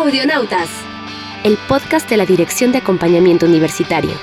[0.00, 0.70] Audionautas,
[1.44, 4.14] el podcast de la Dirección de Acompañamiento Universitario.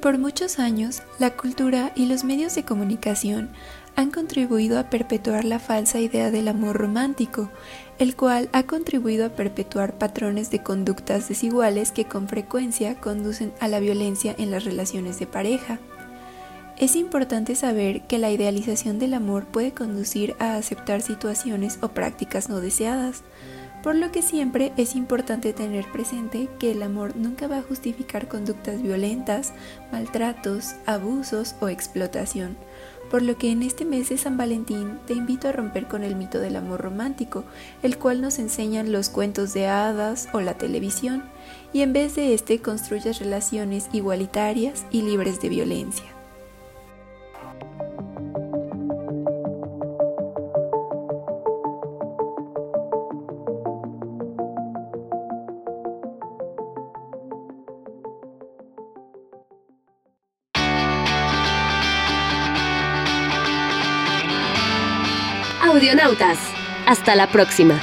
[0.00, 3.50] Por muchos años, la cultura y los medios de comunicación
[3.96, 7.50] han contribuido a perpetuar la falsa idea del amor romántico,
[7.98, 13.66] el cual ha contribuido a perpetuar patrones de conductas desiguales que con frecuencia conducen a
[13.66, 15.80] la violencia en las relaciones de pareja.
[16.76, 22.48] Es importante saber que la idealización del amor puede conducir a aceptar situaciones o prácticas
[22.48, 23.24] no deseadas,
[23.88, 28.28] por lo que siempre es importante tener presente que el amor nunca va a justificar
[28.28, 29.54] conductas violentas,
[29.90, 32.58] maltratos, abusos o explotación
[33.10, 36.16] por lo que en este mes de San Valentín te invito a romper con el
[36.16, 37.44] mito del amor romántico,
[37.82, 41.24] el cual nos enseñan los cuentos de hadas o la televisión,
[41.72, 46.17] y en vez de este construyas relaciones igualitarias y libres de violencia.
[65.68, 66.38] Audionautas.
[66.86, 67.78] Hasta la próxima.